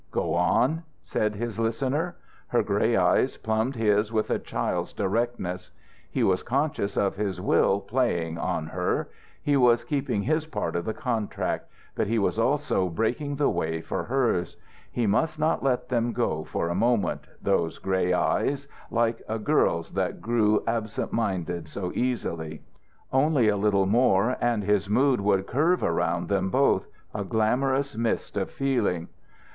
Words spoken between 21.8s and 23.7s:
easily. Only a